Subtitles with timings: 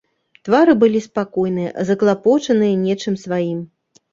[0.47, 3.65] Твары былі спакойныя, заклапочаныя нечым сваім.